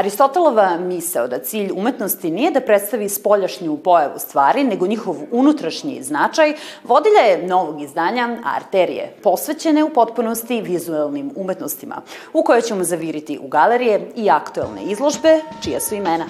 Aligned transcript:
Aristotelova 0.00 0.76
misao 0.78 1.26
da 1.28 1.38
cilj 1.38 1.72
umetnosti 1.76 2.30
nije 2.30 2.50
da 2.50 2.60
predstavi 2.60 3.08
spoljašnju 3.08 3.76
pojavu 3.76 4.18
stvari, 4.18 4.64
nego 4.64 4.86
njihov 4.86 5.16
unutrašnji 5.30 6.02
značaj, 6.02 6.54
vodilja 6.84 7.20
je 7.20 7.46
novog 7.46 7.82
izdanja 7.82 8.38
Arterije, 8.56 9.16
posvećene 9.22 9.84
u 9.84 9.90
potpunosti 9.90 10.60
vizualnim 10.60 11.32
umetnostima, 11.36 12.02
u 12.32 12.42
kojoj 12.42 12.62
ćemo 12.62 12.84
zaviriti 12.84 13.38
u 13.42 13.48
galerije 13.48 14.12
i 14.16 14.30
aktuelne 14.30 14.82
izložbe, 14.82 15.40
čija 15.62 15.80
su 15.80 15.94
imena. 15.94 16.24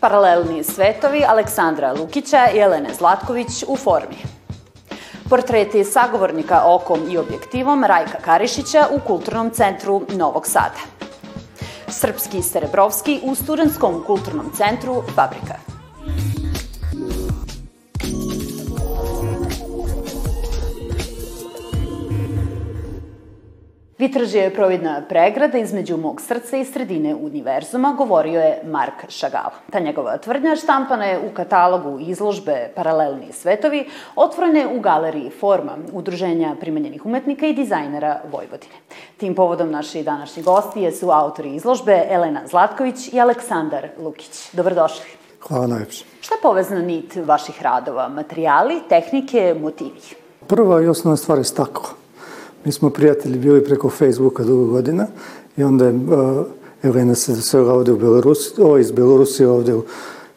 Paralelni 0.00 0.64
svetovi 0.64 1.24
Aleksandra 1.28 1.92
Lukića 1.92 2.48
i 2.54 2.56
Jelene 2.56 2.94
Zlatković 2.98 3.64
u 3.68 3.76
formi. 3.76 4.18
Portreti 5.30 5.84
sagovornika 5.84 6.62
okom 6.64 7.00
i 7.10 7.18
objektivom 7.18 7.84
Rajka 7.84 8.18
Karišića 8.24 8.86
u 8.90 9.00
Kulturnom 9.06 9.50
centru 9.50 10.02
Novog 10.08 10.46
Sada. 10.46 10.95
Srpski 12.00 12.42
Serebrovski 12.42 13.20
u 13.22 13.34
Studentskom 13.34 14.02
kulturnom 14.06 14.50
centru 14.56 15.02
Fabrika. 15.14 15.75
Vitraž 23.98 24.34
je 24.34 24.54
providna 24.54 25.02
pregrada 25.08 25.58
između 25.58 25.96
mog 25.96 26.20
srca 26.20 26.56
i 26.56 26.64
sredine 26.64 27.14
univerzuma, 27.14 27.94
govorio 27.98 28.40
je 28.40 28.60
Mark 28.64 29.08
Chagall. 29.08 29.50
Ta 29.70 29.80
njegova 29.80 30.18
tvrdnja 30.18 30.56
štampana 30.56 31.04
je 31.04 31.18
u 31.30 31.34
katalogu 31.34 31.98
izložbe 32.00 32.72
Paralelni 32.74 33.32
svetovi, 33.32 33.86
otvorene 34.16 34.66
u 34.66 34.80
galeriji 34.80 35.30
Forma, 35.30 35.76
udruženja 35.92 36.56
primenjenih 36.60 37.06
umetnika 37.06 37.46
i 37.46 37.52
dizajnera 37.52 38.20
Vojvodine. 38.32 38.74
Tim 39.16 39.34
povodom 39.34 39.70
naši 39.70 40.02
današnji 40.02 40.42
gosti 40.42 40.90
su 40.90 41.10
autori 41.10 41.54
izložbe 41.54 42.06
Elena 42.10 42.40
Zlatković 42.46 43.12
i 43.12 43.20
Aleksandar 43.20 43.88
Lukić. 43.98 44.52
Dobrodošli. 44.52 45.06
Hvala 45.40 45.66
najlepše. 45.66 46.04
Šta 46.20 46.34
je 46.34 46.42
povezna 46.42 46.78
nit 46.78 47.16
vaših 47.24 47.62
radova? 47.62 48.08
Materijali, 48.08 48.80
tehnike, 48.88 49.54
motivi? 49.60 50.00
Prva 50.46 50.82
i 50.82 50.88
osnovna 50.88 51.16
stvar 51.16 51.38
je 51.38 51.44
staklo. 51.44 52.05
Mi 52.66 52.72
smo 52.72 52.90
prijatelji 52.90 53.38
bili 53.38 53.64
preko 53.64 53.90
Facebooka 53.90 54.44
dugo 54.44 54.66
godina 54.66 55.06
i 55.56 55.62
onda 55.62 55.84
je 55.84 55.94
uh, 55.94 56.46
Elena 56.82 57.14
se 57.14 57.32
dosela 57.32 57.74
ovde 57.74 57.92
u 57.92 57.96
Belorusi, 57.96 58.60
ovo 58.60 58.78
iz 58.78 58.90
Belorusije 58.90 59.48
ovde 59.48 59.74
u 59.74 59.82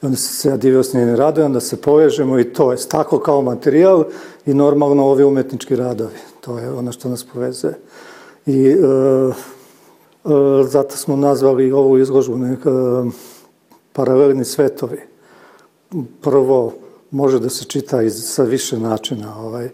onda 0.01 0.17
se 0.17 0.49
ja 0.49 0.57
divio 0.57 0.83
s 0.83 0.93
njene 0.93 1.15
radove, 1.15 1.45
onda 1.45 1.59
se 1.59 1.81
povežemo 1.81 2.39
i 2.39 2.53
to 2.53 2.71
je 2.71 2.77
staklo 2.77 3.19
kao 3.19 3.41
materijal 3.41 4.03
i 4.45 4.53
normalno 4.53 5.05
ovi 5.05 5.23
umetnički 5.23 5.75
radovi. 5.75 6.15
To 6.41 6.59
je 6.59 6.71
ono 6.71 6.91
što 6.91 7.09
nas 7.09 7.23
povezuje. 7.23 7.77
I 8.45 8.75
uh, 8.75 9.35
uh, 10.23 10.67
zato 10.67 10.97
smo 10.97 11.15
nazvali 11.15 11.71
ovu 11.71 11.97
izložbu 11.97 12.37
neka, 12.37 12.71
uh, 12.71 13.13
paralelni 13.93 14.45
svetovi. 14.45 14.99
Prvo, 16.21 16.73
može 17.11 17.39
da 17.39 17.49
se 17.49 17.65
čita 17.65 18.01
iz, 18.01 18.23
sa 18.25 18.43
više 18.43 18.79
načina. 18.79 19.39
Ovaj, 19.39 19.69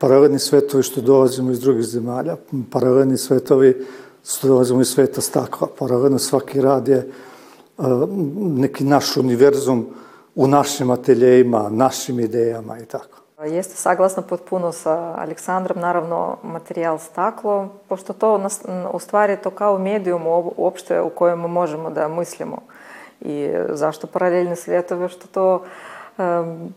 paralelni 0.00 0.38
svetovi 0.38 0.82
što 0.82 1.00
dolazimo 1.00 1.50
iz 1.50 1.60
drugih 1.60 1.84
zemalja, 1.84 2.36
paralelni 2.72 3.16
svetovi 3.16 3.86
što 4.24 4.48
dolazimo 4.48 4.80
iz 4.80 4.88
sveta 4.88 5.20
stakla, 5.20 5.68
paralelno 5.78 6.18
svaki 6.18 6.60
rad 6.60 6.88
je 6.88 7.10
neki 8.36 8.84
naš 8.84 9.16
univerzum 9.16 9.86
u 10.34 10.46
našim 10.46 10.90
ateljejima, 10.90 11.68
našim 11.70 12.20
idejama 12.20 12.78
i 12.78 12.84
tako. 12.84 13.20
Jeste 13.44 13.76
saglasna 13.76 14.22
potpuno 14.22 14.72
sa 14.72 15.14
Aleksandrom, 15.18 15.78
naravno 15.78 16.36
materijal 16.42 16.98
staklo, 16.98 17.68
pošto 17.88 18.12
to 18.12 18.48
u 18.92 18.98
stvari 18.98 19.36
to 19.42 19.50
kao 19.50 19.78
medijum 19.78 20.22
uopšte 20.56 21.00
u 21.00 21.10
kojem 21.10 21.38
možemo 21.38 21.90
da 21.90 22.08
mislimo. 22.08 22.58
I 23.20 23.50
zašto 23.68 24.06
paralelni 24.06 24.56
svjetove, 24.56 25.08
što 25.08 25.26
to 25.28 25.54
uh, 25.54 25.62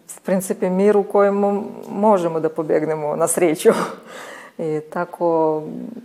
v 0.07 0.21
principi 0.25 0.69
mir 0.69 0.97
u 0.97 1.03
kojem 1.03 1.63
možemo 1.89 2.39
da 2.39 2.49
pobegnemo 2.49 3.15
na 3.15 3.27
sreću. 3.27 3.69
I 4.57 4.79
tako, 4.89 5.63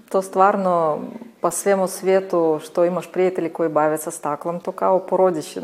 to 0.09 0.23
stvarno 0.23 0.99
pa 1.41 1.51
svemu 1.51 1.89
svijetu 1.89 2.59
što 2.63 2.85
imaš 2.85 3.13
prijatelji 3.13 3.53
koji 3.53 3.69
bave 3.69 3.99
sa 3.99 4.11
staklom, 4.11 4.61
to 4.61 4.73
kao 4.73 4.99
porodić, 4.99 5.59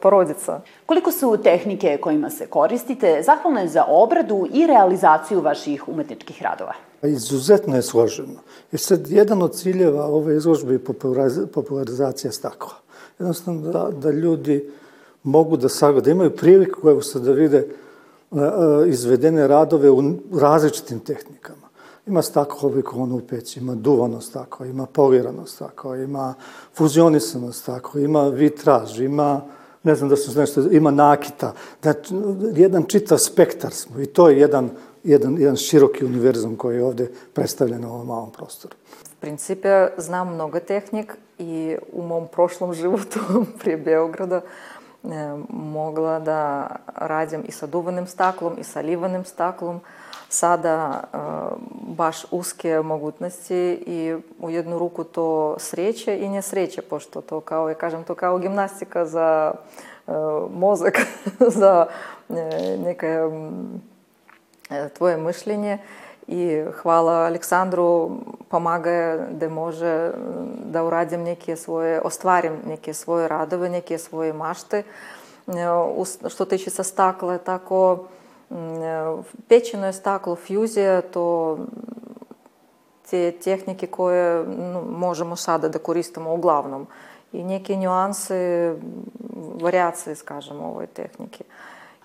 porodica. 0.00 0.60
Koliko 0.86 1.12
su 1.12 1.36
tehnike 1.42 1.98
kojima 2.02 2.30
se 2.30 2.46
koristite 2.46 3.22
zahvalne 3.22 3.68
za 3.68 3.84
obradu 3.88 4.46
i 4.52 4.66
realizaciju 4.66 5.40
vaših 5.40 5.88
umetničkih 5.88 6.42
radova? 6.42 6.72
Izuzetno 7.02 7.76
je 7.76 7.82
složeno. 7.82 8.40
I 8.72 8.78
sad, 8.78 9.10
jedan 9.10 9.42
od 9.42 9.54
ciljeva 9.54 10.04
ove 10.04 10.36
izložbe 10.36 10.72
je 10.72 10.84
popularizacija 11.52 12.32
stakla. 12.32 12.72
Jednostavno 13.18 13.60
da, 13.60 13.90
da 13.90 14.10
ljudi 14.10 14.70
mogu 15.22 15.56
da 15.56 15.68
sagleda, 15.68 16.04
da 16.04 16.10
imaju 16.10 16.36
priliku 16.36 16.90
evo 16.90 17.02
sad 17.02 17.22
da 17.22 17.32
vide 17.32 17.58
e, 17.58 17.66
e, 18.36 18.88
izvedene 18.88 19.48
radove 19.48 19.90
u 19.90 20.14
različitim 20.32 21.00
tehnikama. 21.00 21.70
Ima 22.06 22.22
staklo 22.22 22.68
oblikovano 22.68 23.16
u 23.16 23.20
peći, 23.20 23.60
ima 23.60 23.74
duvano 23.74 24.20
staklo, 24.20 24.66
ima 24.66 24.86
polirano 24.86 25.46
staklo, 25.46 25.96
ima 25.96 26.34
fuzionisano 26.74 27.52
staklo, 27.52 28.00
ima 28.00 28.28
vitraž, 28.28 29.00
ima 29.00 29.40
ne 29.82 29.94
znam 29.94 30.08
da 30.08 30.16
su 30.16 30.40
nešto, 30.40 30.60
ima 30.70 30.90
nakita. 30.90 31.52
Znači, 31.82 32.14
jedan 32.54 32.82
čitav 32.82 33.18
spektar 33.18 33.72
smo 33.72 34.00
i 34.00 34.06
to 34.06 34.28
je 34.28 34.38
jedan, 34.38 34.70
jedan, 35.04 35.36
jedan 35.38 35.56
široki 35.56 36.04
univerzum 36.04 36.56
koji 36.56 36.76
je 36.76 36.84
ovde 36.84 37.10
predstavljen 37.34 37.80
na 37.80 37.92
ovom 37.92 38.06
malom 38.06 38.30
prostoru. 38.30 38.74
В 39.04 39.20
принципе, 39.20 39.88
знам 39.98 40.34
много 40.34 40.60
техник 40.60 41.18
и 41.38 41.76
у 41.92 42.02
моем 42.02 42.26
прошлом 42.28 42.74
животу 42.74 43.20
при 43.62 43.76
Белграда 43.76 44.42
mogla 45.48 46.18
da 46.18 46.68
radim 46.96 47.44
i 47.48 47.52
sa 47.52 47.66
duvanim 47.66 48.06
staklom 48.06 48.58
i 48.58 48.64
sa 48.64 48.80
livanim 48.80 49.24
staklom. 49.24 49.80
Sada 50.28 51.02
baš 51.82 52.24
uske 52.30 52.80
mogućnosti 52.82 53.82
i 53.86 54.16
u 54.40 54.50
jednu 54.50 54.78
ruku 54.78 55.04
to 55.04 55.56
sreće 55.58 56.18
i 56.18 56.28
nesreće, 56.28 56.82
pošto 56.82 57.20
to 57.20 57.40
kao, 57.40 57.68
ja 57.68 57.74
kažem, 57.74 58.04
to 58.04 58.14
kao 58.14 58.38
gimnastika 58.38 59.06
za 59.06 59.52
mozak, 60.50 60.98
za 61.38 61.86
neke 62.78 63.18
tvoje 64.96 65.16
mišljenje. 65.16 65.78
I 66.32 66.64
hvala 66.82 67.12
Aleksandru, 67.12 68.10
pomaga 68.48 69.26
da 69.30 69.48
može 69.48 70.10
da 70.64 70.84
uradim 70.84 71.22
neke 71.22 71.56
svoje, 71.56 72.00
ostvarim 72.00 72.52
neke 72.66 72.94
svoje 72.94 73.28
radove, 73.28 73.68
neke 73.68 73.98
svoje 73.98 74.32
mašte. 74.32 74.82
Što 76.28 76.44
tiče 76.44 76.70
sa 76.70 76.82
stakla, 76.82 77.38
tako 77.38 78.04
pečeno 79.48 79.86
je 79.86 79.92
staklo, 79.92 80.36
fuzija, 80.36 81.02
to 81.02 81.58
te 83.10 83.32
tehnike 83.32 83.86
koje 83.86 84.44
no, 84.46 84.82
možemo 84.82 85.36
sada 85.36 85.68
da 85.68 85.78
koristimo 85.78 86.34
uglavnom. 86.34 86.86
I 87.32 87.44
neke 87.44 87.76
niuanse, 87.76 88.74
variacije, 89.62 90.16
skažemo, 90.16 90.64
ovoj 90.64 90.86
tehnike. 90.86 91.44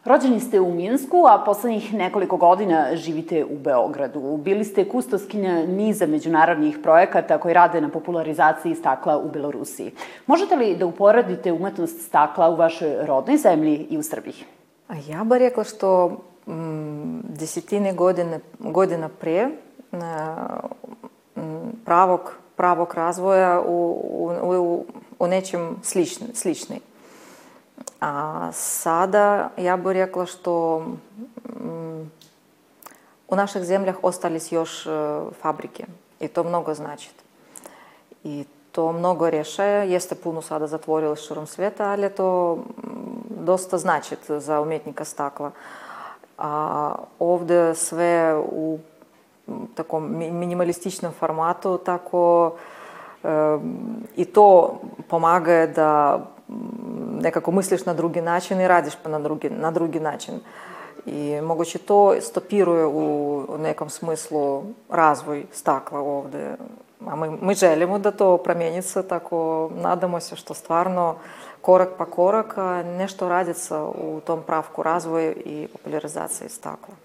Rođeni 0.05 0.39
ste 0.39 0.59
u 0.59 0.73
Minsku, 0.73 1.25
a 1.27 1.43
poslednjih 1.45 1.93
nekoliko 1.93 2.37
godina 2.37 2.95
živite 2.95 3.45
u 3.45 3.57
Beogradu. 3.57 4.37
Bili 4.37 4.63
ste 4.65 4.89
kustoskinja 4.89 5.65
niza 5.65 6.05
međunarodnih 6.05 6.79
projekata 6.83 7.37
koji 7.37 7.53
rade 7.53 7.81
na 7.81 7.89
popularizaciji 7.89 8.75
stakla 8.75 9.17
u 9.17 9.29
Belorusiji. 9.29 9.91
Možete 10.27 10.55
li 10.55 10.75
da 10.75 10.85
uporedite 10.85 11.51
umetnost 11.51 12.07
stakla 12.07 12.49
u 12.49 12.55
vašoj 12.55 12.95
rodnoj 13.05 13.37
zemlji 13.37 13.87
i 13.89 13.97
u 13.97 14.03
Srbiji? 14.03 14.45
A 14.87 14.93
ja 15.09 15.23
ba 15.23 15.37
rekla 15.37 15.63
što 15.63 16.17
m, 16.47 17.21
desetine 17.29 17.93
godine, 17.93 18.39
godina 18.59 19.09
pre 19.09 19.49
m, 19.91 20.01
pravog, 21.85 22.33
pravog 22.55 22.93
razvoja 22.93 23.61
u, 23.61 24.01
u, 24.11 24.31
u, 24.43 24.85
u 25.19 25.27
nečem 25.27 25.75
slični. 25.83 26.27
slični. 26.33 26.79
A 28.05 28.51
sada 28.53 29.49
ja 29.57 29.77
bih 29.77 29.91
rekla 29.91 30.25
što 30.25 30.79
mm, 30.79 32.11
u 33.27 33.35
naših 33.35 33.63
zemljah 33.63 33.95
ostались 34.01 34.51
još 34.51 34.87
fabrike 35.41 35.85
i 36.19 36.27
to 36.27 36.43
mnogo 36.43 36.73
znači. 36.73 37.09
I 38.23 38.45
to 38.71 38.91
mnogo 38.91 39.29
rješaje. 39.29 39.91
Jeste 39.91 40.15
puno 40.15 40.41
sada 40.41 40.67
zatvorili 40.67 41.15
širom 41.15 41.47
sveta, 41.47 41.89
ali 41.89 42.09
to 42.09 42.57
dosta 43.29 43.77
znači 43.77 44.15
za 44.27 44.61
umjetnika 44.61 45.05
stakla. 45.05 45.51
A 46.37 46.95
ovde 47.19 47.75
sve 47.75 48.35
u 48.51 48.79
takom 49.75 50.17
minimalističnom 50.17 51.11
formatu, 51.11 51.77
tako 51.77 52.53
i 54.15 54.25
to 54.25 54.79
pomaga 55.07 55.67
da 55.67 56.19
nekako 57.25 57.51
misliš 57.51 57.85
na 57.85 57.93
drugi 57.93 58.21
način 58.21 58.61
i 58.61 58.67
radiš 58.67 58.93
pa 59.03 59.09
na 59.09 59.19
drugi, 59.19 59.49
na 59.49 59.71
drugi 59.71 59.99
način. 59.99 60.39
I 61.05 61.41
moguće 61.41 61.77
to 61.77 62.15
stopiruje 62.21 62.85
u 62.85 63.45
nekom 63.59 63.89
smislu 63.89 64.63
razvoj 64.89 65.45
stakla 65.51 65.99
ovde 65.99 66.55
a 67.07 67.15
mi, 67.15 67.37
mi 67.41 67.53
želimo 67.53 67.99
da 67.99 68.11
to 68.11 68.37
promijeni 68.37 68.81
se, 68.81 69.07
tako 69.07 69.69
nadamo 69.81 70.19
se 70.19 70.35
što 70.35 70.53
stvarno 70.53 71.15
korak 71.61 71.89
pa 71.97 72.05
korak 72.05 72.55
nešto 72.97 73.29
radi 73.29 73.53
se 73.53 73.75
u 73.77 74.21
tom 74.25 74.41
pravku 74.47 74.83
razvoja 74.83 75.31
i 75.31 75.67
popularizacije 75.71 76.49
stakla. 76.49 76.95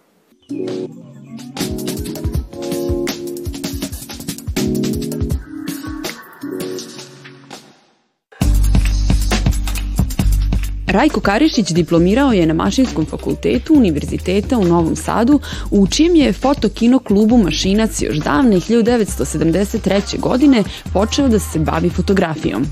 Rajko 10.91 11.21
Karišić 11.21 11.71
diplomirao 11.71 12.33
je 12.33 12.47
na 12.47 12.55
Mašinskom 12.55 13.07
fakultetu 13.07 13.75
Univerziteta 13.75 14.59
u 14.59 14.65
Novom 14.65 14.97
Sadu, 14.97 15.41
u 15.71 15.87
čijem 15.87 16.17
je 16.17 16.33
fotokino 16.33 16.99
klubu 16.99 17.37
Mašinac 17.37 18.03
još 18.03 18.17
davne 18.17 18.57
1973. 18.57 20.21
godine 20.21 20.65
počeo 20.93 21.29
da 21.29 21.39
se 21.39 21.59
bavi 21.59 21.91
fotografijom. 21.91 22.67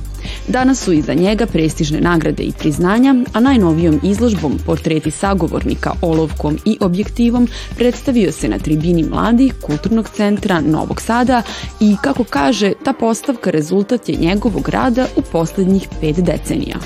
Danas 0.49 0.85
su 0.85 0.93
iza 0.93 1.15
njega 1.15 1.47
prestižne 1.47 2.00
nagrade 2.00 2.43
i 2.43 2.53
priznanja, 2.59 3.15
a 3.32 3.41
najnovijom 3.41 4.00
izložbom 4.03 4.59
portreti 4.67 5.11
sagovornika 5.11 5.93
olovkom 6.00 6.59
i 6.65 6.79
objektivom 6.81 7.49
predstavio 7.76 8.32
se 8.32 8.49
na 8.49 8.59
tribini 8.59 9.03
mladih 9.03 9.55
Kulturnog 9.62 10.09
centra 10.09 10.61
Novog 10.61 11.00
Sada 11.00 11.43
i, 11.81 11.97
kako 12.03 12.25
kaže, 12.25 12.73
ta 12.85 12.93
postavka 12.93 13.50
rezultat 13.50 14.09
je 14.09 14.17
njegovog 14.17 14.69
rada 14.69 15.06
u 15.17 15.23
poslednjih 15.23 15.88
pet 16.00 16.17
decenija. 16.17 16.76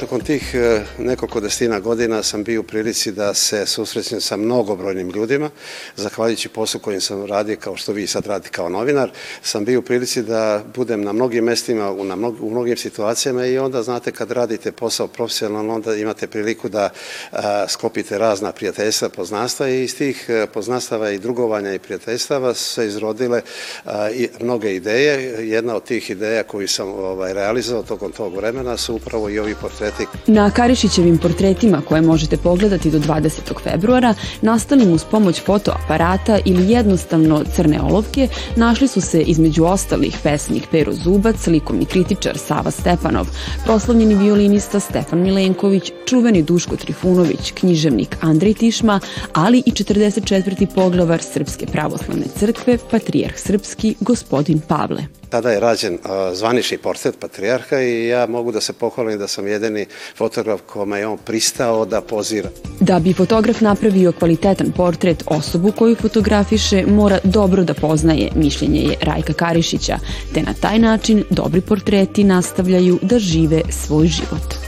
Tokom 0.00 0.20
tih 0.20 0.54
e, 0.54 0.82
nekoliko 0.98 1.40
destina 1.40 1.80
godina 1.80 2.22
sam 2.22 2.44
bio 2.44 2.60
u 2.60 2.64
prilici 2.64 3.12
da 3.12 3.34
se 3.34 3.66
susrećem 3.66 4.20
sa 4.20 4.36
mnogobrojnim 4.36 5.10
ljudima, 5.10 5.50
zahvaljujući 5.96 6.48
poslu 6.48 6.80
kojim 6.80 7.00
sam 7.00 7.26
radio, 7.26 7.56
kao 7.56 7.76
što 7.76 7.92
vi 7.92 8.06
sad 8.06 8.26
radite 8.26 8.50
kao 8.50 8.68
novinar, 8.68 9.10
sam 9.42 9.64
bio 9.64 9.78
u 9.78 9.82
prilici 9.82 10.22
da 10.22 10.64
budem 10.74 11.02
na 11.02 11.12
mnogim 11.12 11.44
mestima, 11.44 11.90
u, 11.90 12.04
na 12.04 12.16
mnog, 12.16 12.36
u 12.40 12.50
mnogim 12.50 12.76
situacijama 12.76 13.46
i 13.46 13.58
onda, 13.58 13.82
znate, 13.82 14.12
kad 14.12 14.30
radite 14.30 14.72
posao 14.72 15.06
profesionalno, 15.06 15.74
onda 15.74 15.96
imate 15.96 16.26
priliku 16.26 16.68
da 16.68 16.90
a, 17.32 17.66
sklopite 17.68 18.18
razna 18.18 18.52
prijateljstva, 18.52 19.08
poznanstva 19.08 19.68
i 19.68 19.82
iz 19.82 19.96
tih 19.96 20.26
e, 20.28 20.46
poznanstava 20.46 21.10
i 21.10 21.18
drugovanja 21.18 21.74
i 21.74 21.78
prijateljstava 21.78 22.54
se 22.54 22.86
izrodile 22.86 23.42
a, 23.84 24.10
i 24.10 24.28
mnoge 24.40 24.74
ideje. 24.74 25.48
Jedna 25.48 25.76
od 25.76 25.84
tih 25.84 26.10
ideja 26.10 26.42
koju 26.42 26.68
sam 26.68 26.88
ovaj, 26.88 27.34
realizovao 27.34 27.82
tokom 27.82 28.12
tog 28.12 28.36
vremena 28.36 28.76
su 28.76 28.94
upravo 28.94 29.30
i 29.30 29.38
ovi 29.38 29.54
portreti 29.60 29.89
portreti. 29.90 30.32
Na 30.32 30.50
Karišićevim 30.50 31.18
portretima 31.18 31.82
koje 31.88 32.00
možete 32.00 32.36
pogledati 32.36 32.90
do 32.90 32.98
20. 32.98 33.62
februara, 33.62 34.14
nastalim 34.42 34.92
uz 34.92 35.04
pomoć 35.04 35.42
fotoaparata 35.42 36.38
ili 36.44 36.72
jednostavno 36.72 37.44
crne 37.54 37.80
olovke, 37.80 38.28
našli 38.56 38.88
su 38.88 39.00
se 39.00 39.20
između 39.20 39.64
ostalih 39.64 40.16
pesnik 40.22 40.64
Pero 40.70 40.92
Zubac, 40.92 41.46
likovni 41.46 41.84
kritičar 41.84 42.38
Sava 42.38 42.70
Stepanov, 42.70 43.26
proslavljeni 43.64 44.14
violinista 44.14 44.80
Stefan 44.80 45.18
Milenković, 45.18 45.92
čuveni 46.06 46.42
Duško 46.42 46.76
Trifunović, 46.76 47.52
književnik 47.52 48.16
Andrej 48.20 48.54
Tišma, 48.54 49.00
ali 49.32 49.62
i 49.66 49.70
44. 49.70 50.66
poglavar 50.74 51.22
Srpske 51.22 51.66
pravoslavne 51.66 52.24
crkve, 52.38 52.78
patrijarh 52.90 53.38
srpski, 53.38 53.94
gospodin 54.00 54.60
Pavle. 54.68 55.02
Tada 55.30 55.50
je 55.50 55.60
rađen 55.60 55.94
uh, 55.94 56.10
zvanični 56.32 56.78
portret 56.78 57.18
patrijarha 57.20 57.80
i 57.80 58.06
ja 58.06 58.26
mogu 58.26 58.52
da 58.52 58.60
se 58.60 58.72
pohvalim 58.72 59.18
da 59.18 59.28
sam 59.28 59.46
jedini 59.46 59.79
fotograf 60.16 60.60
kome 60.66 60.98
je 60.98 61.06
on 61.06 61.18
pristao 61.18 61.84
da 61.84 62.00
pozira. 62.00 62.50
Da 62.80 62.98
bi 62.98 63.12
fotograf 63.12 63.60
napravio 63.60 64.12
kvalitetan 64.12 64.72
portret, 64.72 65.22
osobu 65.26 65.72
koju 65.72 65.96
fotografiše 65.96 66.84
mora 66.86 67.18
dobro 67.24 67.64
da 67.64 67.74
poznaje, 67.74 68.30
mišljenje 68.34 68.80
je 68.80 68.96
Rajka 69.02 69.32
Karišića, 69.32 69.98
te 70.34 70.42
na 70.42 70.54
taj 70.60 70.78
način 70.78 71.24
dobri 71.30 71.60
portreti 71.60 72.24
nastavljaju 72.24 72.98
da 73.02 73.18
žive 73.18 73.62
svoj 73.70 74.06
život. 74.06 74.59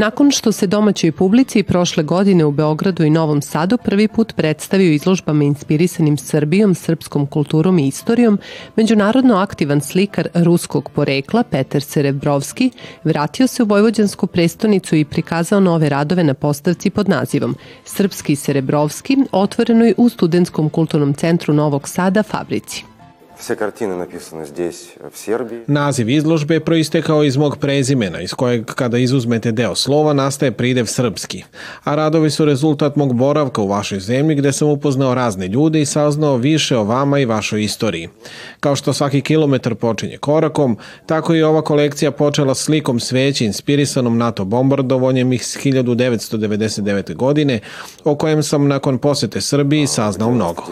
Nakon 0.00 0.30
što 0.30 0.52
se 0.52 0.66
domaćoj 0.66 1.12
publici 1.12 1.62
prošle 1.62 2.02
godine 2.02 2.44
u 2.44 2.50
Beogradu 2.50 3.04
i 3.04 3.10
Novom 3.10 3.42
Sadu 3.42 3.78
prvi 3.78 4.08
put 4.08 4.32
predstavio 4.36 4.92
izložbama 4.92 5.44
inspirisanim 5.44 6.16
Srbijom, 6.16 6.74
srpskom 6.74 7.26
kulturom 7.26 7.78
i 7.78 7.88
istorijom, 7.88 8.38
međunarodno 8.76 9.36
aktivan 9.36 9.80
slikar 9.80 10.28
ruskog 10.34 10.90
porekla 10.94 11.42
Peter 11.42 11.82
Serebrovski 11.82 12.70
vratio 13.04 13.46
se 13.46 13.62
u 13.62 13.66
Vojvođansku 13.66 14.26
prestonicu 14.26 14.96
i 14.96 15.04
prikazao 15.04 15.60
nove 15.60 15.88
radove 15.88 16.24
na 16.24 16.34
postavci 16.34 16.90
pod 16.90 17.08
nazivom 17.08 17.56
Srpski 17.84 18.36
Serebrovski, 18.36 19.16
otvorenoj 19.32 19.94
u 19.96 20.08
Studentskom 20.08 20.68
kulturnom 20.68 21.14
centru 21.14 21.54
Novog 21.54 21.88
Sada 21.88 22.22
Fabrici. 22.22 22.84
Все 23.40 23.56
картины 23.56 23.96
написаны 23.96 24.44
здесь, 24.44 24.92
в 25.12 25.18
Сербiji. 25.18 25.64
Naziv 25.66 26.08
izložbe 26.08 26.54
je 26.54 26.64
proistekao 26.64 27.24
iz 27.24 27.36
mog 27.36 27.56
prezimena, 27.58 28.20
iz 28.20 28.34
kojeg 28.34 28.64
kada 28.64 28.98
izuzmete 28.98 29.52
deo 29.52 29.74
slova 29.74 30.12
nastaje 30.12 30.52
pridev 30.52 30.86
srpski, 30.86 31.44
a 31.84 31.94
radovi 31.94 32.30
su 32.30 32.44
rezultat 32.44 32.96
mog 32.96 33.14
boravka 33.14 33.62
u 33.62 33.68
vašoj 33.68 34.00
zemlji 34.00 34.34
gde 34.34 34.52
sam 34.52 34.68
upoznao 34.68 35.14
razne 35.14 35.48
ljude 35.48 35.80
i 35.80 35.86
saznao 35.86 36.36
više 36.36 36.76
o 36.76 36.84
vama 36.84 37.18
i 37.18 37.24
vašoj 37.24 37.64
istoriji. 37.64 38.08
Kao 38.60 38.76
što 38.76 38.92
svaki 38.92 39.20
kilometar 39.20 39.74
počinje 39.74 40.18
korakom, 40.18 40.78
tako 41.06 41.34
i 41.34 41.42
ova 41.42 41.62
kolekcija 41.62 42.10
počela 42.10 42.54
slikom 42.54 43.00
sveće 43.00 43.44
inspirisanom 43.44 44.18
NATO 44.18 44.44
bombardovanjem 44.44 45.32
iz 45.32 45.56
1999. 45.64 47.14
godine, 47.14 47.60
o 48.04 48.14
kojem 48.14 48.42
sam 48.42 48.68
nakon 48.68 48.98
posete 48.98 49.40
Srbiji 49.40 49.86
saznao 49.86 50.30
mnogo. 50.30 50.62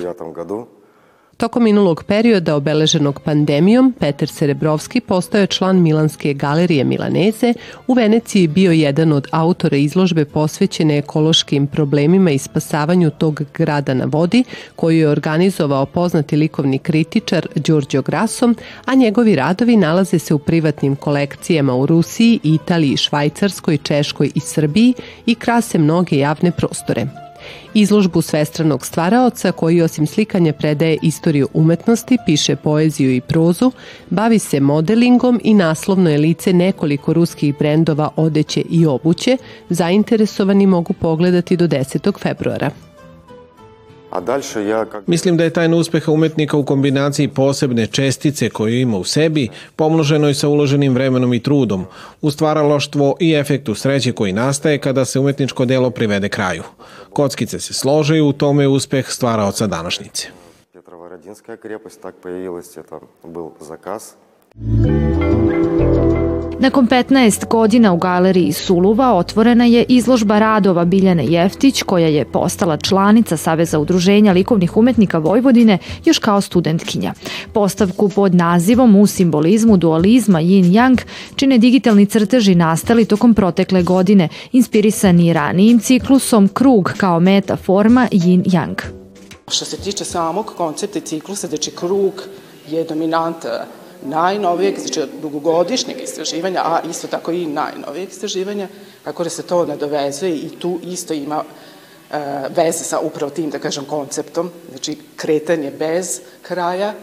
Tokom 1.39 1.63
minulog 1.63 2.05
perioda 2.05 2.57
obeleženog 2.57 3.21
pandemijom, 3.21 3.93
Peter 3.99 4.29
Serebrovski 4.29 5.01
postao 5.01 5.41
je 5.41 5.47
član 5.47 5.83
Milanske 5.83 6.35
galerije 6.35 6.85
Milaneze, 6.85 7.55
u 7.87 7.95
Veneciji 7.95 8.47
bio 8.47 8.73
jedan 8.73 9.13
od 9.13 9.29
autora 9.31 9.77
izložbe 9.77 10.25
posvećene 10.25 10.99
ekološkim 10.99 11.67
problemima 11.67 12.31
i 12.31 12.39
spasavanju 12.39 13.11
tog 13.11 13.43
grada 13.55 13.95
na 13.95 14.05
vodi, 14.05 14.45
koju 14.77 14.99
je 14.99 15.09
organizovao 15.09 15.87
poznati 15.87 16.37
likovni 16.37 16.79
kritičar 16.79 17.47
Đorđo 17.55 18.03
Grasso, 18.03 18.53
a 18.85 18.95
njegovi 18.95 19.37
radovi 19.37 19.77
nalaze 19.77 20.19
se 20.19 20.35
u 20.35 20.39
privatnim 20.39 20.97
kolekcijama 20.97 21.75
u 21.75 21.87
Rusiji, 21.87 22.41
Italiji, 22.43 22.97
Švajcarskoj, 22.97 23.79
Češkoj 23.79 24.31
i 24.35 24.41
Srbiji 24.41 24.95
i 25.27 25.35
krase 25.35 25.79
mnoge 25.79 26.19
javne 26.19 26.51
prostore. 26.51 27.28
Izložbu 27.75 28.23
svestranog 28.23 28.87
stvaraoca 28.87 29.53
koji 29.53 29.83
osim 29.83 30.07
slikanja 30.07 30.53
predaje 30.53 30.99
istoriju 31.03 31.49
umetnosti, 31.55 32.19
piše 32.27 32.57
poeziju 32.57 33.15
i 33.15 33.21
prozu, 33.21 33.73
bavi 34.11 34.39
se 34.39 34.61
modelingom 34.61 35.41
i 35.45 35.55
naslovno 35.55 36.11
je 36.11 36.19
lice 36.19 36.53
nekoliko 36.53 37.13
ruskih 37.13 37.59
brendova 37.59 38.11
odeće 38.17 38.63
i 38.71 38.87
obuće, 38.87 39.37
zainteresovani 39.69 40.67
mogu 40.67 40.93
pogledati 40.93 41.57
do 41.57 41.67
10. 41.67 42.19
februara. 42.19 42.88
A 44.11 44.21
dalje 44.21 44.69
ja... 44.69 44.87
Mislim 45.07 45.37
da 45.37 45.45
je 45.45 45.51
tajna 45.51 45.77
uspeha 45.77 46.13
umetnika 46.13 46.57
u 46.57 46.65
kombinaciji 46.65 47.29
posebne 47.29 47.87
čestice 47.87 48.51
koju 48.51 48.81
ima 48.81 48.97
u 48.97 49.05
sebi, 49.05 49.49
pomnoženoj 49.77 50.35
sa 50.35 50.49
uloženim 50.49 50.95
vremenom 50.95 51.35
i 51.35 51.43
trudom, 51.43 51.87
u 52.21 52.31
stvaraloštvo 52.31 53.17
i 53.21 53.33
efektu 53.33 53.75
sreće 53.75 54.13
koji 54.13 54.33
nastaje 54.33 54.79
kada 54.79 55.05
se 55.05 55.21
umetničko 55.21 55.65
delo 55.65 55.91
privede 55.91 56.29
kraju. 56.29 56.63
Kockice 57.13 57.61
se 57.61 57.75
slože 57.75 58.17
i 58.17 58.21
u 58.21 58.33
tome 58.33 58.63
je 58.63 58.69
uspeh 58.69 59.07
stvaraoca 59.09 59.67
današnjice. 59.67 60.29
Petrovaradinska 60.73 61.57
krepost, 61.57 62.01
tak 62.03 62.15
pojavilась, 62.23 62.77
это 62.77 63.01
был 63.25 63.51
заказ. 63.61 64.15
Nakon 66.61 66.89
15 66.89 67.47
godina 67.49 67.93
u 67.93 67.97
galeriji 67.97 68.53
Suluva 68.53 69.15
otvorena 69.15 69.65
je 69.65 69.85
izložba 69.89 70.39
radova 70.39 70.85
Biljane 70.85 71.27
Jeftić, 71.27 71.83
koja 71.83 72.07
je 72.07 72.25
postala 72.25 72.77
članica 72.77 73.37
Saveza 73.37 73.79
udruženja 73.79 74.33
likovnih 74.33 74.77
umetnika 74.77 75.19
Vojvodine 75.19 75.79
još 76.05 76.19
kao 76.19 76.41
studentkinja. 76.41 77.15
Postavku 77.53 78.09
pod 78.09 78.35
nazivom 78.35 78.97
U 78.97 79.07
simbolizmu 79.07 79.77
dualizma 79.77 80.41
Yin-Yang 80.41 81.03
čine 81.37 81.59
digitalni 81.59 82.07
crteži 82.07 82.55
nastali 82.55 83.05
tokom 83.05 83.35
protekle 83.35 83.83
godine, 83.83 84.29
inspirisani 84.53 85.33
ranijim 85.33 85.79
ciklusom 85.79 86.49
Krug 86.49 86.93
kao 86.97 87.21
metaforma 87.21 88.09
Yin-Yang. 88.13 88.83
Što 89.49 89.65
se 89.65 89.77
tiče 89.77 90.05
samog 90.05 90.53
koncepta 90.57 91.01
ciklusa, 91.01 91.47
znači 91.47 91.71
krug 91.71 92.13
je 92.71 92.85
dominant 92.85 93.37
najnovijeg, 94.03 94.79
znači 94.79 95.01
dugogodišnjeg 95.23 96.01
istraživanja, 96.03 96.61
a 96.65 96.81
isto 96.91 97.07
tako 97.07 97.33
i 97.33 97.47
najnovijeg 97.47 98.09
istraživanja, 98.09 98.69
kako 99.05 99.25
da 99.25 99.31
se 99.31 99.43
to 99.43 99.67
nadovezuje 99.67 100.37
i 100.37 100.49
tu 100.59 100.81
isto 100.83 101.15
ima 101.15 101.45
e, 102.11 102.19
veze 102.57 102.85
sa 102.85 102.99
upravo 102.99 103.31
tim, 103.31 103.51
da 103.51 103.59
kažem, 103.59 103.85
konceptom, 103.85 104.51
znači 104.71 104.99
kretanje 105.17 105.71
bez 105.71 106.21
kraja, 106.43 106.95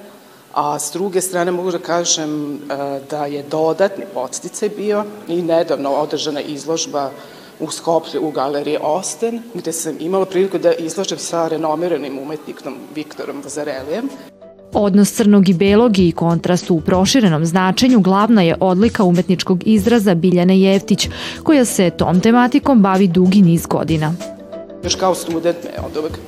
a 0.53 0.79
s 0.79 0.91
druge 0.93 1.21
strane 1.21 1.51
mogu 1.51 1.71
da 1.71 1.79
kažem 1.79 2.55
e, 2.55 2.57
da 3.09 3.25
je 3.25 3.43
dodatni 3.43 4.05
podsticaj 4.13 4.69
bio 4.69 5.03
i 5.27 5.41
nedavno 5.41 5.89
održana 5.89 6.41
izložba 6.41 7.11
u 7.59 7.71
Skoplju 7.71 8.27
u 8.27 8.31
galeriji 8.31 8.77
Osten, 8.81 9.43
gde 9.53 9.71
sam 9.71 9.97
imala 9.99 10.25
priliku 10.25 10.57
da 10.57 10.73
izložem 10.73 11.17
sa 11.17 11.47
renomiranim 11.47 12.19
umetnikom 12.19 12.77
Viktorom 12.95 13.41
Vazarelijem. 13.43 14.09
Odnos 14.77 15.11
crnog 15.11 15.49
i 15.49 15.53
belog 15.53 15.99
i 15.99 16.11
kontrast 16.11 16.71
u 16.71 16.81
proširenom 16.81 17.45
značenju 17.45 17.99
glavna 17.99 18.41
je 18.41 18.55
odlika 18.59 19.03
umetničkog 19.03 19.67
izraza 19.67 20.15
Biljane 20.15 20.59
Jeftić, 20.59 21.09
koja 21.43 21.65
se 21.65 21.89
tom 21.89 22.19
tematikom 22.19 22.81
bavi 22.81 23.07
dugi 23.07 23.41
niz 23.41 23.65
godina. 23.65 24.13
Još 24.83 24.95
kao 24.95 25.15
student 25.15 25.57
me 25.63 25.85
od 25.85 25.97
uvek 25.97 26.19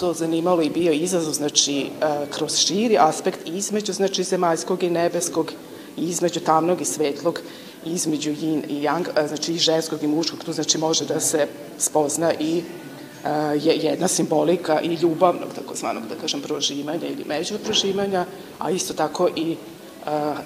to 0.00 0.12
zanimalo 0.12 0.62
i 0.62 0.70
bio 0.70 0.92
izazov, 0.92 1.32
znači, 1.32 1.86
kroz 2.30 2.56
širi 2.56 2.96
aspekt 2.98 3.38
između, 3.46 3.92
znači, 3.92 4.22
zemaljskog 4.22 4.82
i 4.82 4.90
nebeskog, 4.90 5.52
između 5.96 6.40
tamnog 6.40 6.80
i 6.80 6.84
svetlog, 6.84 7.40
između 7.86 8.30
yin 8.30 8.62
i 8.68 8.74
yang, 8.74 9.28
znači 9.28 9.52
i 9.52 9.58
ženskog 9.58 10.02
i 10.02 10.06
muškog, 10.06 10.44
tu 10.44 10.52
znači 10.52 10.78
može 10.78 11.04
da 11.04 11.20
se 11.20 11.46
spozna 11.78 12.32
i 12.40 12.62
je 13.62 13.76
jedna 13.76 14.08
simbolika 14.08 14.80
i 14.80 14.94
ljubavnog, 14.94 15.48
takozvanog, 15.54 16.02
da 16.08 16.14
kažem, 16.14 16.40
proživanja 16.40 17.06
ili 17.06 17.24
među 17.28 17.54
proživanja, 17.64 18.24
a 18.58 18.70
isto 18.70 18.94
tako 18.94 19.28
i 19.36 19.56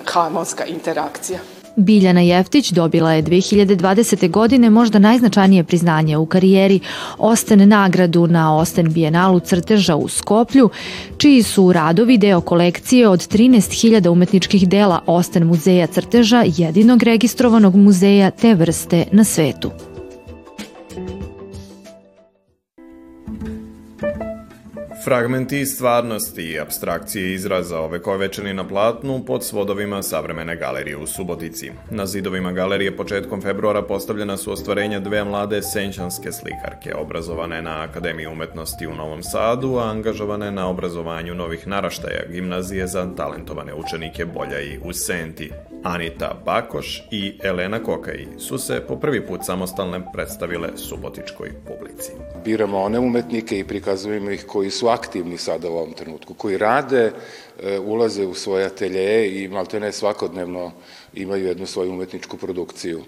harmonska 0.05 0.65
interakcija. 0.65 1.39
Biljana 1.77 2.21
Jeftić 2.21 2.71
dobila 2.71 3.13
je 3.13 3.23
2020. 3.23 4.31
godine 4.31 4.71
možda 4.71 4.99
najznačajnije 4.99 5.65
priznanje 5.65 6.17
u 6.17 6.27
karijeri 6.27 6.81
Osten 7.19 7.69
nagradu 7.69 8.27
na 8.27 8.57
Osten 8.57 8.93
Bijenalu 8.93 9.41
crteža 9.41 9.97
u 9.97 10.09
Skoplju, 10.09 10.71
čiji 11.19 11.43
su 11.43 11.73
radovi 11.73 12.19
deo 12.19 12.41
kolekcije 12.41 13.09
od 13.09 13.21
13.000 13.21 14.09
umetničkih 14.09 14.69
dela 14.69 15.01
Osten 15.07 15.47
muzeja 15.47 15.87
crteža, 15.87 16.45
jedinog 16.57 17.03
registrovanog 17.03 17.77
muzeja 17.77 18.31
te 18.31 18.55
vrste 18.55 19.05
na 19.13 19.25
svetu. 19.25 19.71
Fragmenti 25.07 25.67
stvarnosti 25.67 26.43
i 26.43 26.61
abstrakcije 26.61 27.35
izraza 27.35 27.81
ovekovečeni 27.81 28.55
na 28.55 28.69
platnu 28.69 29.25
pod 29.25 29.45
svodovima 29.45 30.03
savremene 30.03 30.57
galerije 30.57 30.97
u 30.97 31.07
Subotici. 31.07 31.71
Na 31.91 32.07
zidovima 32.07 32.53
galerije 32.53 32.97
početkom 32.97 33.43
februara 33.43 33.83
postavljena 33.83 34.37
su 34.37 34.53
ostvarenja 34.53 35.01
dve 35.01 35.25
mlade 35.25 35.63
senčanske 35.63 36.33
slikarke, 36.33 36.95
obrazovane 36.95 37.63
na 37.63 37.83
Akademiji 37.83 38.27
umetnosti 38.27 38.87
u 38.87 38.95
Novom 38.95 39.23
Sadu, 39.23 39.77
a 39.77 39.91
angažovane 39.91 40.51
na 40.51 40.69
obrazovanju 40.69 41.35
novih 41.35 41.67
naraštaja 41.69 42.21
gimnazije 42.33 42.87
za 42.87 43.15
talentovane 43.17 43.75
učenike 43.75 44.25
Bolja 44.25 44.61
i 44.61 44.79
u 44.85 44.93
Senti. 44.93 45.51
Anita 45.85 46.43
Bakoš 46.45 47.03
i 47.11 47.39
Elena 47.43 47.83
Kokaj 47.83 48.27
su 48.39 48.59
se 48.59 48.83
po 48.89 48.97
prvi 48.97 49.27
put 49.27 49.41
samostalne 49.45 50.01
predstavile 50.13 50.69
subotičkoj 50.77 51.53
publici. 51.67 52.13
Biramo 52.45 52.79
one 52.79 52.99
umetnike 52.99 53.59
i 53.59 53.65
prikazujemo 53.65 54.31
ih 54.31 54.45
koji 54.47 54.71
su 54.71 54.89
aktivni 54.97 55.39
sada 55.39 55.71
u 55.71 55.77
ovom 55.77 55.93
trenutku, 55.93 56.35
koji 56.35 56.59
rade, 56.59 57.13
e, 57.13 57.79
ulaze 57.79 58.27
u 58.27 58.35
svoje 58.35 58.67
ateljeje 58.67 59.45
i 59.45 59.49
maltene 59.49 59.93
svakodnevno 59.93 60.73
imaju 61.15 61.47
jednu 61.47 61.67
svoju 61.67 61.93
umetničku 61.93 62.37
produkciju. 62.37 63.05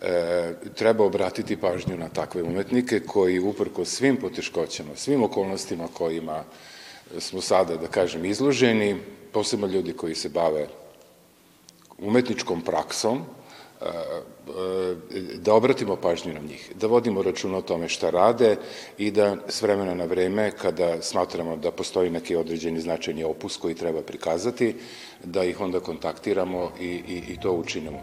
E, 0.00 0.54
treba 0.74 1.04
obratiti 1.04 1.56
pažnju 1.56 1.96
na 1.96 2.08
takve 2.08 2.42
umetnike 2.42 3.00
koji 3.00 3.38
uprko 3.38 3.84
svim 3.84 4.16
poteškoćama, 4.16 4.96
svim 4.96 5.22
okolnostima 5.22 5.88
kojima 5.94 6.44
smo 7.18 7.40
sada, 7.40 7.76
da 7.76 7.86
kažem, 7.86 8.24
izloženi, 8.24 8.96
posebno 9.32 9.66
ljudi 9.66 9.92
koji 9.92 10.14
se 10.14 10.28
bave 10.28 10.66
umetničkom 11.98 12.62
praksom, 12.62 13.18
e, 13.18 13.84
da 15.38 15.54
obratimo 15.54 15.96
pažnju 15.96 16.34
na 16.34 16.40
njih, 16.40 16.72
da 16.80 16.86
vodimo 16.86 17.22
računa 17.22 17.58
o 17.58 17.62
tome 17.62 17.88
šta 17.88 18.10
rade 18.10 18.56
i 18.98 19.10
da 19.10 19.36
s 19.48 19.62
vremena 19.62 19.94
na 19.94 20.04
vreme, 20.04 20.50
kada 20.50 21.02
smatramo 21.02 21.56
da 21.56 21.70
postoji 21.70 22.10
neki 22.10 22.36
određeni 22.36 22.80
značajni 22.80 23.24
opus 23.24 23.56
koji 23.56 23.74
treba 23.74 24.02
prikazati, 24.02 24.74
da 25.24 25.44
ih 25.44 25.60
onda 25.60 25.80
kontaktiramo 25.80 26.70
i, 26.80 26.86
i, 26.86 27.22
i 27.28 27.40
to 27.40 27.52
učinimo. 27.52 27.98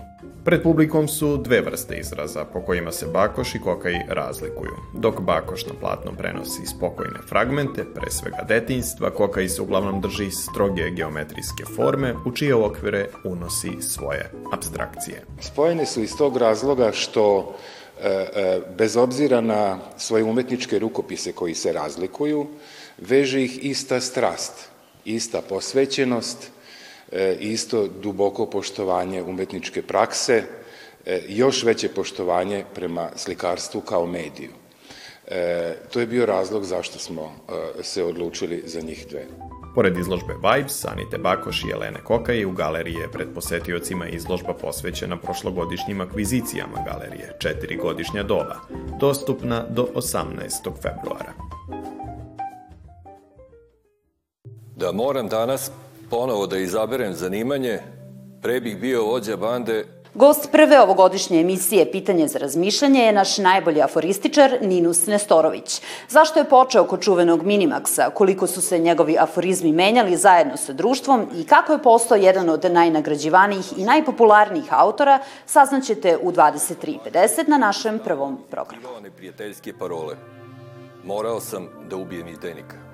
Pred 0.45 0.63
publikom 0.63 1.07
su 1.07 1.37
dve 1.37 1.61
vrste 1.61 1.97
izraza 1.97 2.45
po 2.45 2.61
kojima 2.61 2.91
se 2.91 3.07
Bakoš 3.07 3.55
i 3.55 3.59
Kokaj 3.59 3.93
razlikuju. 4.07 4.71
Dok 4.93 5.21
Bakoš 5.21 5.65
na 5.65 5.73
platno 5.79 6.11
prenosi 6.17 6.65
spokojne 6.65 7.19
fragmente, 7.29 7.85
pre 7.95 8.11
svega 8.11 8.45
detinjstva, 8.47 9.09
Kokaj 9.09 9.49
se 9.49 9.61
uglavnom 9.61 10.01
drži 10.01 10.31
stroge 10.31 10.89
geometrijske 10.89 11.63
forme, 11.75 12.13
u 12.25 12.31
čije 12.31 12.55
okvire 12.55 13.07
unosi 13.23 13.71
svoje 13.81 14.31
abstrakcije. 14.53 15.25
Spojene 15.41 15.85
su 15.85 16.01
iz 16.01 16.17
tog 16.17 16.28
razloga 16.37 16.91
što 16.91 17.55
e, 18.01 18.07
e, 18.07 18.61
bez 18.77 18.97
obzira 18.97 19.41
na 19.41 19.79
svoje 19.97 20.23
umetničke 20.23 20.79
rukopise 20.79 21.31
koji 21.31 21.55
se 21.55 21.73
razlikuju, 21.73 22.47
veže 22.97 23.43
ih 23.43 23.65
ista 23.65 24.01
strast, 24.01 24.53
ista 25.05 25.41
posvećenost, 25.41 26.51
e, 27.11 27.37
isto 27.39 27.87
duboko 27.87 28.45
poštovanje 28.45 29.23
umetničke 29.23 29.81
prakse, 29.81 30.43
još 31.27 31.63
veće 31.63 31.89
poštovanje 31.89 32.65
prema 32.75 33.09
slikarstvu 33.15 33.81
kao 33.81 34.05
mediju. 34.05 34.51
To 35.91 35.99
je 35.99 36.07
bio 36.07 36.25
razlog 36.25 36.65
zašto 36.65 36.99
smo 36.99 37.31
se 37.81 38.03
odlučili 38.03 38.63
za 38.65 38.81
njih 38.81 39.07
dve. 39.09 39.25
Pored 39.75 39.97
izložbe 39.97 40.33
Vibes, 40.33 40.85
Anite 40.85 41.17
Bakoš 41.17 41.63
i 41.63 41.67
Jelene 41.67 41.99
Kokaj 42.03 42.45
u 42.45 42.51
galeriji 42.51 42.93
je 42.93 43.11
pred 43.11 43.27
posetiocima 43.35 44.07
izložba 44.07 44.53
posvećena 44.53 45.17
prošlogodišnjim 45.17 46.01
akvizicijama 46.01 46.85
galerije, 46.85 47.37
četiri 47.39 47.77
godišnja 47.77 48.23
doba, 48.23 48.55
dostupna 48.99 49.65
do 49.69 49.87
18. 49.95 50.71
februara. 50.81 51.33
Da 54.75 54.91
moram 54.91 55.27
danas 55.27 55.71
ponovo 56.09 56.47
da 56.47 56.57
izaberem 56.57 57.13
zanimanje, 57.13 57.79
pre 58.41 58.61
bih 58.61 58.79
bio 58.79 59.03
vođa 59.03 59.37
bande 59.37 59.85
Gost 60.13 60.51
prve 60.51 60.81
ovogodišnje 60.81 61.39
emisije 61.39 61.91
Pitanje 61.91 62.27
za 62.27 62.39
razmišljanje 62.39 63.01
je 63.01 63.11
naš 63.11 63.37
najbolji 63.37 63.81
aforističar 63.81 64.57
Ninus 64.61 65.05
Nestorović. 65.05 65.81
Zašto 66.09 66.39
je 66.39 66.49
počeo 66.49 66.83
kod 66.83 67.01
čuvenog 67.01 67.43
Minimaxa, 67.43 68.09
koliko 68.13 68.47
su 68.47 68.61
se 68.61 68.79
njegovi 68.79 69.17
aforizmi 69.19 69.71
menjali 69.71 70.17
zajedno 70.17 70.57
sa 70.57 70.73
društvom 70.73 71.27
i 71.35 71.45
kako 71.45 71.73
je 71.73 71.83
postao 71.83 72.17
jedan 72.17 72.49
od 72.49 72.65
najnagrađivanijih 72.71 73.77
i 73.77 73.83
najpopularnijih 73.83 74.73
autora, 74.73 75.19
saznaćete 75.45 76.17
u 76.21 76.31
23.50 76.31 77.47
na 77.47 77.57
našem 77.57 77.99
prvom 77.99 78.39
programu. 78.49 78.83
Prijateljske 79.17 79.73
parole. 79.79 80.15
Morao 81.03 81.39
sam 81.39 81.67
da 81.89 81.95
ubijem 81.95 82.27
izdenika. 82.27 82.88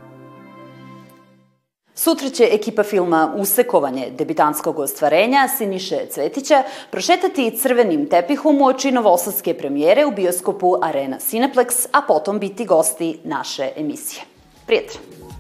Sutra 1.98 2.30
će 2.30 2.50
ekipa 2.52 2.84
filma 2.84 3.34
Usekovanje 3.38 4.10
debitanskog 4.18 4.80
ostvarenja 4.80 5.48
Siniše 5.58 6.06
Cvetića 6.10 6.64
prošetati 6.92 7.58
crvenim 7.58 8.10
tepihom 8.10 8.62
u 8.62 8.66
oči 8.66 8.92
novosadske 8.92 9.54
premijere 9.54 10.06
u 10.06 10.12
bioskopu 10.12 10.76
Arena 10.82 11.18
Cineplex, 11.18 11.88
a 11.92 12.02
potom 12.02 12.40
biti 12.40 12.66
gosti 12.66 13.20
naše 13.24 13.70
emisije. 13.76 14.22
Prijatno! 14.66 15.35